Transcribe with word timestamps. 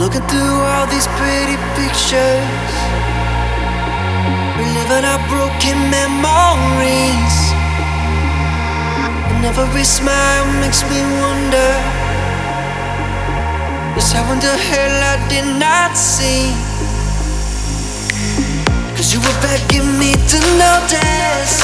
Looking 0.00 0.26
through 0.32 0.56
all 0.72 0.86
these 0.86 1.06
pretty 1.20 1.56
pictures, 1.76 2.72
reliving 4.56 5.04
our 5.04 5.20
broken 5.28 5.76
memories. 5.92 7.36
And 9.28 9.44
every 9.44 9.84
smile 9.84 10.46
makes 10.62 10.82
me 10.88 11.02
wonder 11.20 12.00
just 13.94 14.16
I 14.16 14.22
the 14.40 14.56
hell 14.56 14.96
I 15.12 15.28
did 15.28 15.44
not 15.60 15.94
see. 15.94 16.48
Cause 18.96 19.12
you 19.12 19.20
were 19.20 19.38
begging 19.42 19.98
me 19.98 20.12
to 20.14 20.38
notice, 20.64 21.54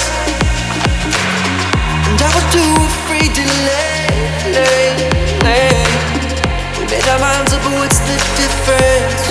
and 2.04 2.20
I 2.20 2.28
was 2.36 2.44
too 2.52 2.72
afraid 2.84 3.34
to 3.34 3.44
let. 3.64 5.15
Difference? 8.36 9.24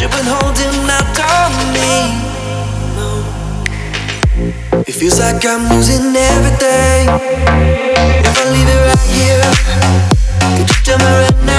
You've 0.00 0.10
been 0.10 0.26
holding 0.26 0.74
me. 1.72 1.94
It 4.86 4.92
feels 4.92 5.18
like 5.18 5.44
I'm 5.46 5.68
losing 5.70 6.14
everything. 6.14 7.08
If 8.20 8.36
I 8.36 8.44
leave 8.52 8.68
it 8.68 8.80
right 8.88 9.06
here, 9.16 9.50
could 10.58 10.68
you 10.68 10.80
tell 10.84 10.98
me 10.98 11.04
right 11.04 11.44
now? 11.46 11.53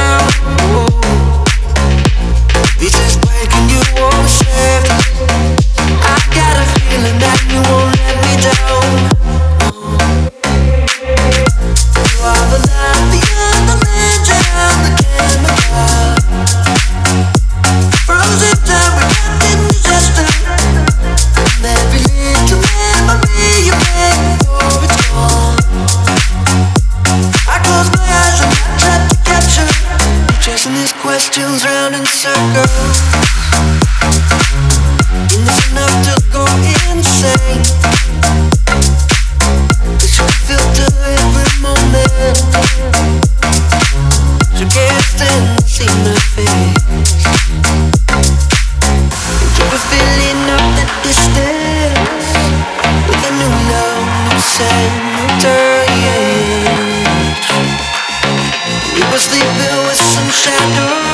Questions 31.01 31.65
round 31.65 31.95
in 31.95 32.05
circles. 32.05 32.99
And 35.33 35.41
it's 35.47 35.71
enough 35.71 35.95
to 36.07 36.15
go 36.31 36.45
insane. 36.91 37.63
Filter 40.47 40.91
every 41.19 41.51
moment. 41.61 42.37
You 44.59 44.65
can't 44.67 45.03
stand 45.13 45.45
my 46.03 46.15
face. 46.35 47.25
You 49.57 49.65
were 49.71 49.83
filling 49.91 50.41
up 50.55 50.65
the 50.77 50.85
distance 51.03 52.27
with 53.07 53.29
a 53.29 53.31
new 53.39 53.53
love, 53.71 54.39
new. 54.39 55.65
We 58.93 59.01
were 59.11 59.19
sleeping 59.19 59.84
with 60.43 61.04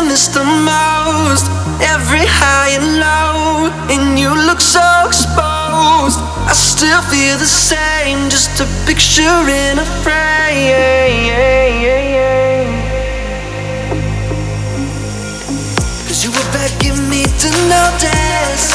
missing 0.00 0.08
Mr. 0.08 0.44
Most. 0.44 1.46
Every 1.82 2.24
high 2.24 2.70
and 2.78 3.00
low, 3.00 3.70
and 3.90 4.18
you 4.18 4.30
look 4.46 4.60
so 4.60 4.80
exposed. 5.06 6.18
I 6.48 6.52
still 6.54 7.02
feel 7.02 7.36
the 7.38 7.46
same, 7.46 8.30
just 8.30 8.60
a 8.60 8.66
picture 8.86 9.22
in 9.22 9.78
a 9.78 9.84
frame. 10.02 11.32
Cause 16.06 16.24
you 16.24 16.30
were 16.30 16.48
begging 16.52 17.08
me 17.10 17.24
to 17.24 17.48
notice. 17.68 18.66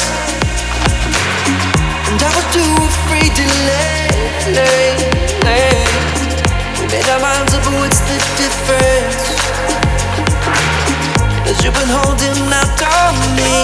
And 2.08 2.20
I 2.22 2.30
was 2.36 2.46
too 2.54 2.72
afraid 2.90 3.32
to 3.40 3.44
let, 3.68 4.14
made 6.90 7.08
our 7.08 7.20
minds 7.20 7.54
up, 7.54 7.64
what's 7.80 8.00
the 8.00 8.18
difference? 8.36 8.87
Been 11.88 11.96
holding 11.96 12.52
out 12.52 12.82
on 12.82 13.14
me. 13.36 13.60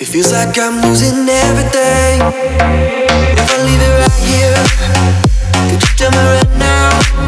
It 0.00 0.06
feels 0.06 0.32
like 0.32 0.58
I'm 0.58 0.82
losing 0.82 1.28
everything. 1.28 2.20
If 3.38 3.50
I 3.50 3.56
leave 3.66 3.82
it 3.88 3.94
right 4.02 4.20
here, 4.32 4.62
could 5.70 5.82
you 5.82 5.92
tell 5.96 6.10
me 6.10 6.18
right 6.18 6.58
now? 6.58 7.27